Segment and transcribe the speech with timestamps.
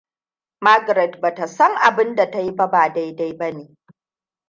[0.67, 3.77] Margret ba ta san abinda ta yi ba dai-dai ba ne.